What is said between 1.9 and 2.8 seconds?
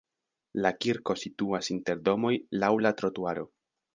domoj laŭ